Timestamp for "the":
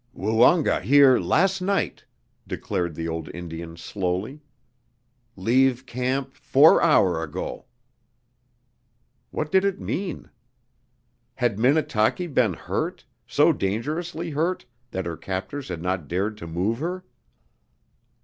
2.95-3.07